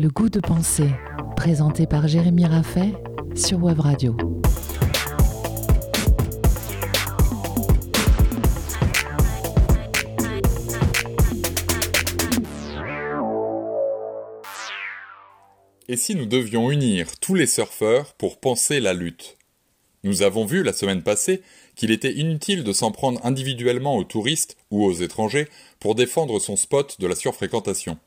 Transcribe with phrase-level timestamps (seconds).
[0.00, 0.88] Le goût de penser,
[1.36, 2.94] présenté par Jérémy Raffet
[3.34, 4.16] sur Web Radio.
[15.86, 19.36] Et si nous devions unir tous les surfeurs pour penser la lutte?
[20.02, 21.42] Nous avons vu la semaine passée
[21.76, 25.48] qu'il était inutile de s'en prendre individuellement aux touristes ou aux étrangers
[25.78, 27.98] pour défendre son spot de la surfréquentation.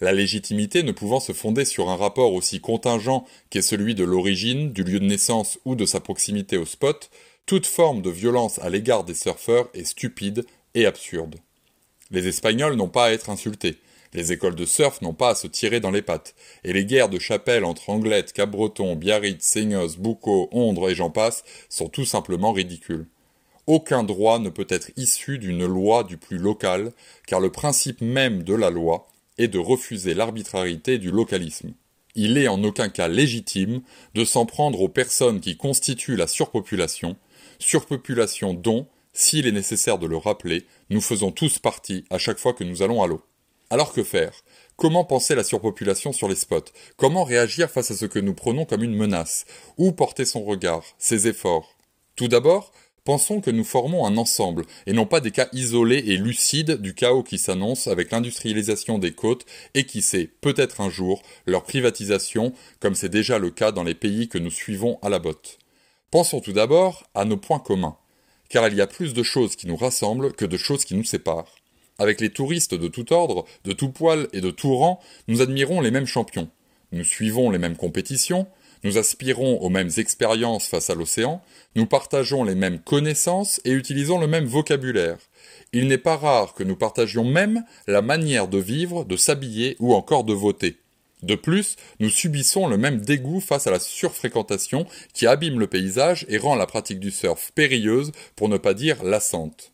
[0.00, 4.72] La légitimité ne pouvant se fonder sur un rapport aussi contingent qu'est celui de l'origine,
[4.72, 7.10] du lieu de naissance ou de sa proximité au spot,
[7.46, 11.36] toute forme de violence à l'égard des surfeurs est stupide et absurde.
[12.10, 13.78] Les Espagnols n'ont pas à être insultés,
[14.14, 17.08] les écoles de surf n'ont pas à se tirer dans les pattes, et les guerres
[17.08, 22.52] de chapelle entre Anglette, Cabreton, Biarritz, Seignos, Boucau, Ondre et j'en passe sont tout simplement
[22.52, 23.06] ridicules.
[23.66, 26.92] Aucun droit ne peut être issu d'une loi du plus local,
[27.26, 31.72] car le principe même de la loi est de refuser l'arbitrarité du localisme.
[32.14, 33.82] Il est en aucun cas légitime
[34.14, 37.16] de s'en prendre aux personnes qui constituent la surpopulation,
[37.58, 42.54] surpopulation dont, s'il est nécessaire de le rappeler, nous faisons tous partie à chaque fois
[42.54, 43.22] que nous allons à l'eau.
[43.70, 44.32] Alors que faire?
[44.76, 46.72] Comment penser la surpopulation sur les spots?
[46.96, 49.44] Comment réagir face à ce que nous prenons comme une menace?
[49.76, 51.76] Où porter son regard, ses efforts?
[52.16, 52.72] Tout d'abord,
[53.08, 56.92] pensons que nous formons un ensemble, et non pas des cas isolés et lucides du
[56.92, 62.52] chaos qui s'annonce avec l'industrialisation des côtes et qui sait, peut-être un jour, leur privatisation,
[62.80, 65.58] comme c'est déjà le cas dans les pays que nous suivons à la botte.
[66.10, 67.96] Pensons tout d'abord à nos points communs,
[68.50, 71.02] car il y a plus de choses qui nous rassemblent que de choses qui nous
[71.02, 71.54] séparent.
[71.96, 75.80] Avec les touristes de tout ordre, de tout poil et de tout rang, nous admirons
[75.80, 76.50] les mêmes champions.
[76.92, 78.46] Nous suivons les mêmes compétitions,
[78.84, 81.42] nous aspirons aux mêmes expériences face à l'océan,
[81.74, 85.18] nous partageons les mêmes connaissances et utilisons le même vocabulaire.
[85.72, 89.94] Il n'est pas rare que nous partagions même la manière de vivre, de s'habiller ou
[89.94, 90.78] encore de voter.
[91.22, 96.24] De plus, nous subissons le même dégoût face à la surfréquentation qui abîme le paysage
[96.28, 99.72] et rend la pratique du surf périlleuse pour ne pas dire lassante.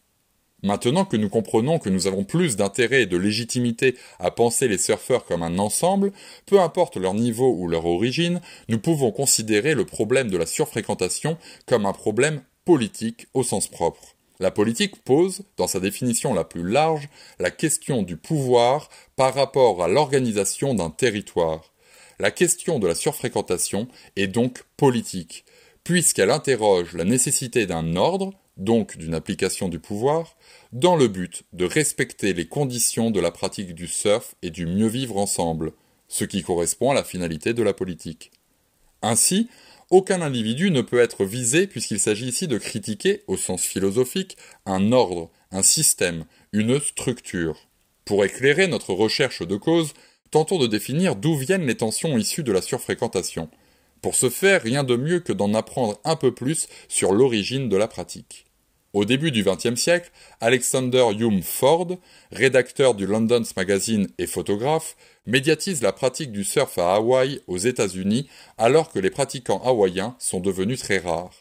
[0.65, 4.79] Maintenant que nous comprenons que nous avons plus d'intérêt et de légitimité à penser les
[4.79, 6.11] surfeurs comme un ensemble,
[6.47, 11.37] peu importe leur niveau ou leur origine, nous pouvons considérer le problème de la surfréquentation
[11.67, 14.17] comme un problème politique au sens propre.
[14.41, 19.85] La politique pose, dans sa définition la plus large, la question du pouvoir par rapport
[19.85, 21.75] à l'organisation d'un territoire.
[22.19, 23.87] La question de la surfréquentation
[24.17, 25.45] est donc politique,
[25.85, 30.37] puisqu'elle interroge la nécessité d'un ordre, donc d'une application du pouvoir,
[30.73, 34.87] dans le but de respecter les conditions de la pratique du surf et du mieux
[34.87, 35.73] vivre ensemble,
[36.09, 38.31] ce qui correspond à la finalité de la politique.
[39.03, 39.49] Ainsi,
[39.91, 44.93] aucun individu ne peut être visé puisqu'il s'agit ici de critiquer, au sens philosophique, un
[44.93, 47.69] ordre, un système, une structure.
[48.05, 49.95] Pour éclairer notre recherche de cause,
[50.31, 53.49] tentons de définir d'où viennent les tensions issues de la surfréquentation.
[54.05, 57.77] Pour ce faire, rien de mieux que d'en apprendre un peu plus sur l'origine de
[57.79, 58.45] la pratique.
[58.93, 61.89] Au début du XXe siècle, Alexander Hume Ford,
[62.31, 64.95] rédacteur du London's Magazine et photographe,
[65.25, 68.29] médiatise la pratique du surf à Hawaï aux États-Unis
[68.59, 71.41] alors que les pratiquants hawaïens sont devenus très rares.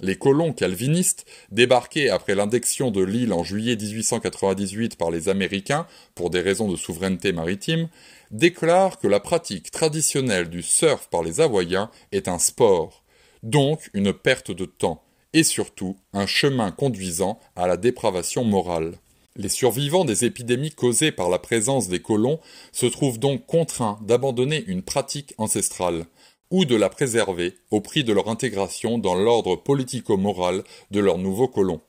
[0.00, 6.30] Les colons calvinistes, débarqués après l'indexion de l'île en juillet 1898 par les Américains pour
[6.30, 7.88] des raisons de souveraineté maritime,
[8.30, 13.02] déclarent que la pratique traditionnelle du surf par les Hawaïens est un sport,
[13.42, 18.98] donc une perte de temps, et surtout un chemin conduisant à la dépravation morale.
[19.34, 22.38] Les survivants des épidémies causées par la présence des colons
[22.72, 26.06] se trouvent donc contraints d'abandonner une pratique ancestrale,
[26.50, 31.48] ou de la préserver au prix de leur intégration dans l'ordre politico-moral de leurs nouveaux
[31.48, 31.80] colons.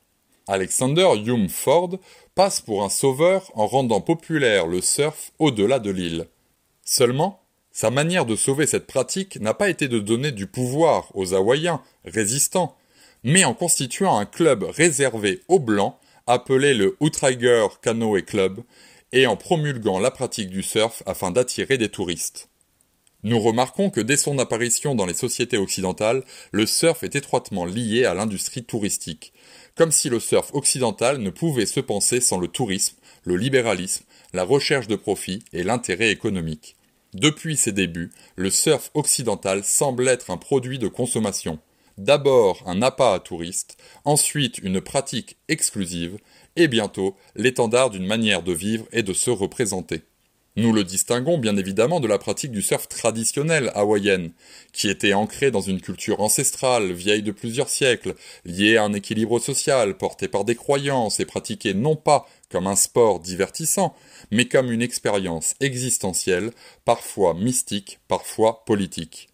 [0.46, 1.98] Alexander Hume Ford
[2.34, 6.26] passe pour un sauveur en rendant populaire le surf au-delà de l'île.
[6.84, 7.40] Seulement,
[7.72, 11.82] sa manière de sauver cette pratique n'a pas été de donner du pouvoir aux Hawaïens,
[12.04, 12.76] résistants,
[13.22, 15.94] mais en constituant un club réservé aux Blancs,
[16.26, 18.60] appelé le Outriger Canoe Club,
[19.12, 22.49] et en promulguant la pratique du surf afin d'attirer des touristes.
[23.22, 28.06] Nous remarquons que dès son apparition dans les sociétés occidentales, le surf est étroitement lié
[28.06, 29.34] à l'industrie touristique,
[29.74, 34.44] comme si le surf occidental ne pouvait se penser sans le tourisme, le libéralisme, la
[34.44, 36.76] recherche de profit et l'intérêt économique.
[37.12, 41.58] Depuis ses débuts, le surf occidental semble être un produit de consommation,
[41.98, 46.16] d'abord un appât à touristes, ensuite une pratique exclusive,
[46.56, 50.02] et bientôt l'étendard d'une manière de vivre et de se représenter.
[50.56, 54.32] Nous le distinguons bien évidemment de la pratique du surf traditionnel hawaïenne,
[54.72, 59.38] qui était ancrée dans une culture ancestrale, vieille de plusieurs siècles, liée à un équilibre
[59.38, 63.94] social, porté par des croyances et pratiquée non pas comme un sport divertissant,
[64.32, 66.50] mais comme une expérience existentielle,
[66.84, 69.28] parfois mystique, parfois politique.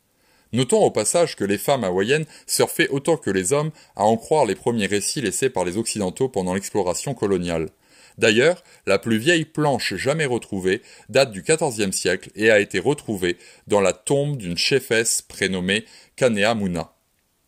[0.53, 4.45] Notons au passage que les femmes hawaïennes surfaient autant que les hommes, à en croire
[4.45, 7.71] les premiers récits laissés par les Occidentaux pendant l'exploration coloniale.
[8.19, 13.37] D'ailleurs, la plus vieille planche jamais retrouvée date du XIVe siècle et a été retrouvée
[13.67, 15.85] dans la tombe d'une chefesse prénommée
[16.17, 16.93] Kaneamuna.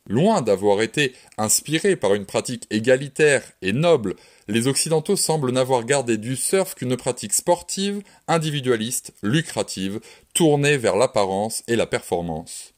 [0.08, 4.16] Loin d'avoir été inspirés par une pratique égalitaire et noble,
[4.49, 10.00] les Occidentaux semblent n'avoir gardé du surf qu'une pratique sportive, individualiste, lucrative,
[10.32, 12.72] tournée vers l'apparence et la performance.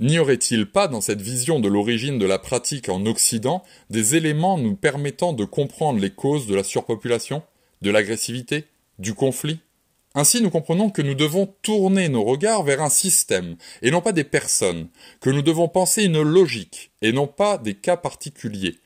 [0.00, 4.56] N'y aurait-il pas dans cette vision de l'origine de la pratique en Occident des éléments
[4.56, 7.42] nous permettant de comprendre les causes de la surpopulation,
[7.82, 8.64] de l'agressivité,
[8.98, 9.60] du conflit?
[10.14, 14.12] Ainsi nous comprenons que nous devons tourner nos regards vers un système, et non pas
[14.12, 14.88] des personnes,
[15.20, 18.78] que nous devons penser une logique, et non pas des cas particuliers.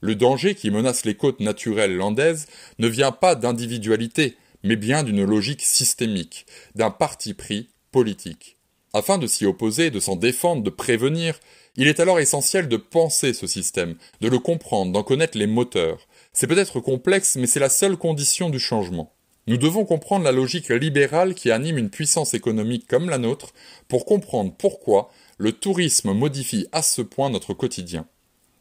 [0.00, 2.46] Le danger qui menace les côtes naturelles landaises
[2.78, 8.56] ne vient pas d'individualité, mais bien d'une logique systémique, d'un parti pris politique.
[8.92, 11.38] Afin de s'y opposer, de s'en défendre, de prévenir,
[11.76, 16.08] il est alors essentiel de penser ce système, de le comprendre, d'en connaître les moteurs.
[16.32, 19.12] C'est peut-être complexe, mais c'est la seule condition du changement.
[19.46, 23.52] Nous devons comprendre la logique libérale qui anime une puissance économique comme la nôtre
[23.88, 28.06] pour comprendre pourquoi le tourisme modifie à ce point notre quotidien.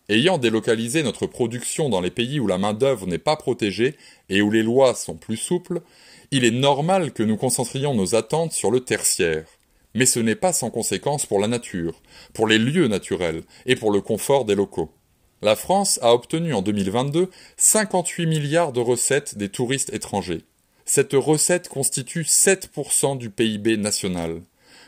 [0.07, 3.95] Ayant délocalisé notre production dans les pays où la main-d'œuvre n'est pas protégée
[4.29, 5.81] et où les lois sont plus souples,
[6.31, 9.45] il est normal que nous concentrions nos attentes sur le tertiaire.
[9.95, 12.01] Mais ce n'est pas sans conséquence pour la nature,
[12.33, 14.91] pour les lieux naturels et pour le confort des locaux.
[15.41, 20.43] La France a obtenu en 2022 58 milliards de recettes des touristes étrangers.
[20.85, 24.41] Cette recette constitue 7% du PIB national.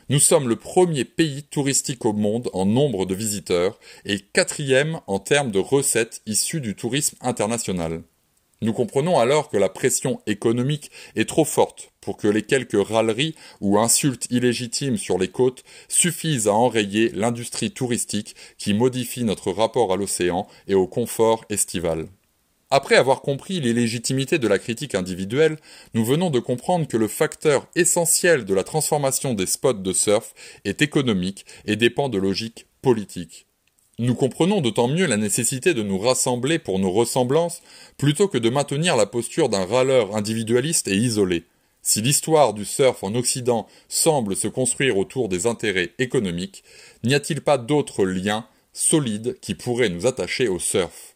[0.10, 5.20] Nous sommes le premier pays touristique au monde en nombre de visiteurs et quatrième en
[5.20, 8.04] termes de recettes issues du tourisme international.
[8.62, 13.36] Nous comprenons alors que la pression économique est trop forte pour que les quelques râleries
[13.62, 19.94] ou insultes illégitimes sur les côtes suffisent à enrayer l'industrie touristique qui modifie notre rapport
[19.94, 22.08] à l'océan et au confort estival.
[22.74, 25.58] Après avoir compris l'illégitimité de la critique individuelle,
[25.94, 30.34] nous venons de comprendre que le facteur essentiel de la transformation des spots de surf
[30.64, 33.46] est économique et dépend de logiques politiques.
[34.00, 37.62] Nous comprenons d'autant mieux la nécessité de nous rassembler pour nos ressemblances
[37.98, 41.44] plutôt que de maintenir la posture d'un râleur individualiste et isolé.
[41.84, 46.64] Si l'histoire du surf en Occident semble se construire autour des intérêts économiques,
[47.04, 51.16] n'y a-t-il pas d'autres liens solides qui pourraient nous attacher au surf?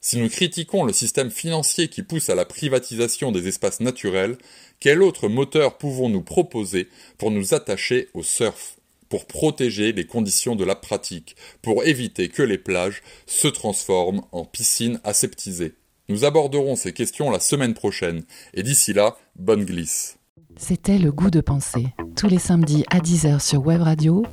[0.00, 4.38] Si nous critiquons le système financier qui pousse à la privatisation des espaces naturels,
[4.80, 8.76] quel autre moteur pouvons-nous proposer pour nous attacher au surf?
[9.08, 14.44] Pour protéger les conditions de la pratique, pour éviter que les plages se transforment en
[14.44, 15.74] piscines aseptisées.
[16.08, 18.22] Nous aborderons ces questions la semaine prochaine,
[18.54, 20.18] et d'ici là, bonne glisse.
[20.56, 24.24] C'était le goût de penser, tous les samedis à 10h sur Web Radio,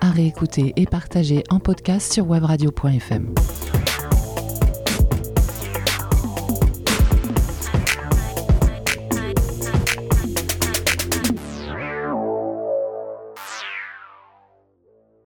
[0.00, 3.34] à réécouter et partager en podcast sur webradio.fm.